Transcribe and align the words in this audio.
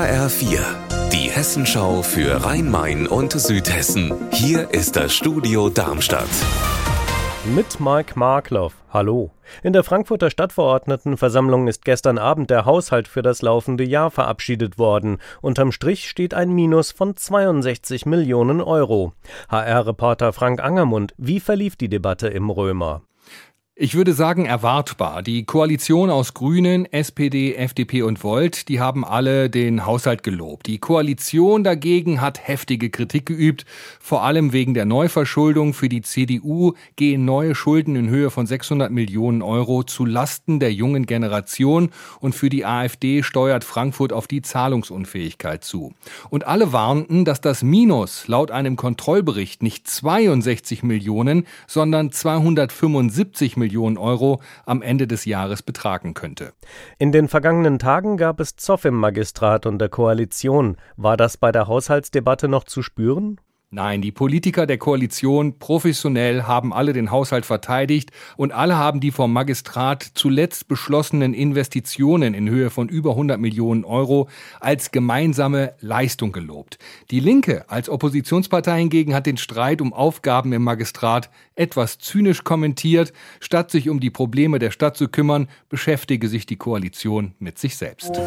HR4, 0.00 0.60
die 1.12 1.30
Hessenschau 1.30 2.00
für 2.00 2.42
Rhein-Main 2.42 3.06
und 3.06 3.32
Südhessen. 3.32 4.14
Hier 4.32 4.70
ist 4.70 4.96
das 4.96 5.12
Studio 5.12 5.68
Darmstadt. 5.68 6.24
Mit 7.54 7.80
Mike 7.80 8.18
Markloff. 8.18 8.72
Hallo. 8.90 9.30
In 9.62 9.74
der 9.74 9.84
Frankfurter 9.84 10.30
Stadtverordnetenversammlung 10.30 11.68
ist 11.68 11.84
gestern 11.84 12.16
Abend 12.16 12.48
der 12.48 12.64
Haushalt 12.64 13.08
für 13.08 13.20
das 13.20 13.42
laufende 13.42 13.84
Jahr 13.84 14.10
verabschiedet 14.10 14.78
worden. 14.78 15.18
Unterm 15.42 15.70
Strich 15.70 16.08
steht 16.08 16.32
ein 16.32 16.50
Minus 16.50 16.92
von 16.92 17.14
62 17.14 18.06
Millionen 18.06 18.62
Euro. 18.62 19.12
HR-Reporter 19.50 20.32
Frank 20.32 20.64
Angermund, 20.64 21.12
wie 21.18 21.40
verlief 21.40 21.76
die 21.76 21.90
Debatte 21.90 22.28
im 22.28 22.48
Römer? 22.48 23.02
Ich 23.82 23.94
würde 23.94 24.12
sagen 24.12 24.44
erwartbar. 24.44 25.22
Die 25.22 25.46
Koalition 25.46 26.10
aus 26.10 26.34
Grünen, 26.34 26.84
SPD, 26.92 27.54
FDP 27.54 28.02
und 28.02 28.22
Volt, 28.22 28.68
die 28.68 28.78
haben 28.78 29.06
alle 29.06 29.48
den 29.48 29.86
Haushalt 29.86 30.22
gelobt. 30.22 30.66
Die 30.66 30.76
Koalition 30.76 31.64
dagegen 31.64 32.20
hat 32.20 32.46
heftige 32.46 32.90
Kritik 32.90 33.24
geübt, 33.24 33.64
vor 33.98 34.22
allem 34.22 34.52
wegen 34.52 34.74
der 34.74 34.84
Neuverschuldung. 34.84 35.72
Für 35.72 35.88
die 35.88 36.02
CDU 36.02 36.74
gehen 36.96 37.24
neue 37.24 37.54
Schulden 37.54 37.96
in 37.96 38.10
Höhe 38.10 38.28
von 38.28 38.46
600 38.46 38.92
Millionen 38.92 39.40
Euro 39.40 39.82
zu 39.82 40.04
Lasten 40.04 40.60
der 40.60 40.74
jungen 40.74 41.06
Generation 41.06 41.88
und 42.20 42.34
für 42.34 42.50
die 42.50 42.66
AfD 42.66 43.22
steuert 43.22 43.64
Frankfurt 43.64 44.12
auf 44.12 44.26
die 44.26 44.42
Zahlungsunfähigkeit 44.42 45.64
zu. 45.64 45.94
Und 46.28 46.46
alle 46.46 46.74
warnten, 46.74 47.24
dass 47.24 47.40
das 47.40 47.62
Minus 47.62 48.28
laut 48.28 48.50
einem 48.50 48.76
Kontrollbericht 48.76 49.62
nicht 49.62 49.88
62 49.88 50.82
Millionen, 50.82 51.46
sondern 51.66 52.12
275 52.12 53.56
Millionen 53.56 53.69
Millionen 53.70 53.98
Euro 53.98 54.40
am 54.66 54.82
Ende 54.82 55.06
des 55.06 55.24
Jahres 55.26 55.62
betragen 55.62 56.12
könnte. 56.12 56.52
In 56.98 57.12
den 57.12 57.28
vergangenen 57.28 57.78
Tagen 57.78 58.16
gab 58.16 58.40
es 58.40 58.56
Zoff 58.56 58.84
im 58.84 58.94
Magistrat 58.94 59.64
und 59.64 59.78
der 59.78 59.88
Koalition. 59.88 60.76
War 60.96 61.16
das 61.16 61.36
bei 61.36 61.52
der 61.52 61.68
Haushaltsdebatte 61.68 62.48
noch 62.48 62.64
zu 62.64 62.82
spüren? 62.82 63.40
Nein, 63.72 64.02
die 64.02 64.10
Politiker 64.10 64.66
der 64.66 64.78
Koalition 64.78 65.60
professionell 65.60 66.42
haben 66.42 66.72
alle 66.72 66.92
den 66.92 67.12
Haushalt 67.12 67.46
verteidigt 67.46 68.10
und 68.36 68.50
alle 68.50 68.76
haben 68.76 68.98
die 68.98 69.12
vom 69.12 69.32
Magistrat 69.32 70.02
zuletzt 70.14 70.66
beschlossenen 70.66 71.34
Investitionen 71.34 72.34
in 72.34 72.48
Höhe 72.48 72.70
von 72.70 72.88
über 72.88 73.10
100 73.10 73.38
Millionen 73.38 73.84
Euro 73.84 74.28
als 74.58 74.90
gemeinsame 74.90 75.74
Leistung 75.78 76.32
gelobt. 76.32 76.80
Die 77.12 77.20
Linke 77.20 77.64
als 77.70 77.88
Oppositionspartei 77.88 78.76
hingegen 78.76 79.14
hat 79.14 79.26
den 79.26 79.36
Streit 79.36 79.80
um 79.80 79.92
Aufgaben 79.92 80.52
im 80.52 80.64
Magistrat 80.64 81.30
etwas 81.54 81.98
zynisch 81.98 82.42
kommentiert. 82.42 83.12
Statt 83.38 83.70
sich 83.70 83.88
um 83.88 84.00
die 84.00 84.10
Probleme 84.10 84.58
der 84.58 84.72
Stadt 84.72 84.96
zu 84.96 85.06
kümmern, 85.06 85.48
beschäftige 85.68 86.26
sich 86.26 86.44
die 86.44 86.56
Koalition 86.56 87.34
mit 87.38 87.60
sich 87.60 87.76
selbst. 87.76 88.20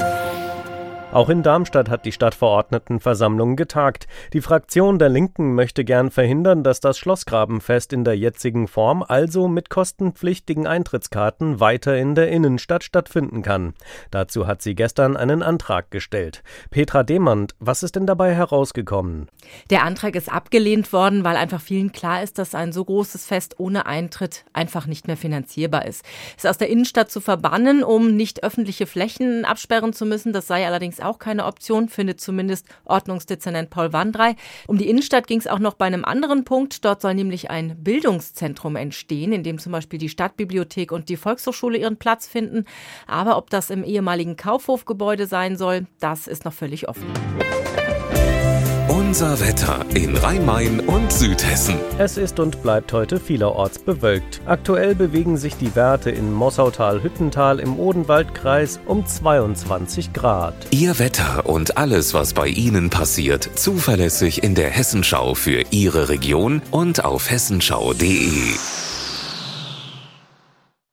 Auch 1.14 1.30
in 1.30 1.44
Darmstadt 1.44 1.92
hat 1.92 2.06
die 2.06 2.12
Stadtverordnetenversammlung 2.12 3.56
getagt. 3.56 4.08
Die 4.34 4.42
Fraktion 4.42 4.98
der 4.98 5.10
Linken 5.10 5.54
möchte 5.54 5.86
gern 5.86 6.10
verhindern, 6.10 6.64
dass 6.64 6.80
das 6.80 6.98
Schlossgrabenfest 6.98 7.94
in 7.94 8.04
der 8.04 8.18
jetzigen 8.18 8.68
Form, 8.68 9.04
also 9.08 9.48
mit 9.48 9.70
kostenpflichtigen 9.70 10.66
Eintrittskarten, 10.66 11.60
weiter 11.60 11.96
in 12.00 12.16
der 12.16 12.30
Innenstadt 12.30 12.84
stattfinden 12.84 13.44
kann. 13.44 13.76
Dazu 14.10 14.48
hat 14.48 14.64
sie 14.64 14.74
gestern 14.74 15.16
einen 15.16 15.44
Antrag 15.44 15.92
gestellt. 15.92 16.42
Petra 16.72 17.04
Demand, 17.04 17.54
was 17.60 17.84
ist 17.84 17.96
denn 17.96 18.08
dabei 18.08 18.34
herausgekommen? 18.34 19.28
Der 19.70 19.84
Antrag 19.84 20.16
ist 20.16 20.34
abgelehnt 20.34 20.92
worden, 20.94 21.24
weil 21.24 21.36
einfach 21.36 21.62
vielen 21.62 21.92
klar 21.92 22.24
ist, 22.24 22.40
dass 22.40 22.56
ein 22.56 22.72
so 22.72 22.84
großes 22.84 23.24
Fest 23.28 23.60
ohne 23.60 23.86
Eintritt 23.86 24.46
einfach 24.52 24.88
nicht 24.88 25.06
mehr 25.06 25.18
finanzierbar 25.18 25.86
ist. 25.86 26.04
Es 26.40 26.48
aus 26.48 26.58
der 26.58 26.70
Innenstadt 26.70 27.12
zu 27.12 27.22
verbannen, 27.22 27.84
um 27.84 28.16
nicht 28.16 28.44
öffentliche 28.44 28.88
Flächen 28.88 29.46
absperren 29.46 29.94
zu 29.94 30.08
müssen, 30.08 30.34
das 30.34 30.48
sei 30.48 30.66
allerdings 30.66 31.03
auch 31.04 31.20
keine 31.20 31.46
Option, 31.46 31.90
findet 31.90 32.20
zumindest 32.22 32.68
Ordnungsdezernent 32.86 33.70
Paul 33.70 33.94
Wandrei. 33.94 34.36
Um 34.68 34.78
die 34.78 34.90
Innenstadt 34.90 35.28
ging 35.28 35.40
es 35.40 35.48
auch 35.48 35.60
noch 35.60 35.74
bei 35.74 35.86
einem 35.86 36.06
anderen 36.06 36.44
Punkt. 36.44 36.86
Dort 36.86 37.02
soll 37.02 37.14
nämlich 37.14 37.50
ein 37.50 37.84
Bildungszentrum 37.84 38.76
entstehen, 38.76 39.32
in 39.32 39.44
dem 39.44 39.60
zum 39.60 39.72
Beispiel 39.72 40.00
die 40.00 40.10
Stadtbibliothek 40.10 40.92
und 40.92 41.10
die 41.10 41.18
Volkshochschule 41.18 41.78
ihren 41.78 41.98
Platz 41.98 42.28
finden. 42.28 42.66
Aber 43.08 43.38
ob 43.38 43.50
das 43.50 43.70
im 43.70 43.84
ehemaligen 43.84 44.38
Kaufhofgebäude 44.38 45.28
sein 45.28 45.58
soll, 45.58 45.88
das 46.00 46.28
ist 46.28 46.46
noch 46.46 46.54
völlig 46.54 46.88
offen. 46.90 47.12
Unser 49.14 49.40
Wetter 49.42 49.86
in 49.94 50.18
Rhein-Main 50.18 50.80
und 50.80 51.14
Südhessen. 51.14 51.76
Es 52.00 52.18
ist 52.18 52.40
und 52.40 52.64
bleibt 52.64 52.94
heute 52.94 53.20
vielerorts 53.20 53.78
bewölkt. 53.78 54.42
Aktuell 54.48 54.96
bewegen 54.96 55.38
sich 55.38 55.56
die 55.56 55.76
Werte 55.76 56.10
in 56.10 56.34
Mossautal-Hüttental 56.34 57.60
im 57.60 57.78
Odenwaldkreis 57.78 58.80
um 58.88 59.06
22 59.06 60.14
Grad. 60.14 60.56
Ihr 60.72 60.98
Wetter 60.98 61.46
und 61.46 61.78
alles, 61.78 62.16
was 62.16 62.34
bei 62.34 62.48
Ihnen 62.48 62.90
passiert, 62.90 63.48
zuverlässig 63.54 64.42
in 64.42 64.56
der 64.56 64.72
Hessenschau 64.72 65.36
für 65.36 65.62
Ihre 65.70 66.10
Region 66.10 66.64
und 66.72 67.06
auf 67.06 67.30
hessenschau.de. 67.30 68.56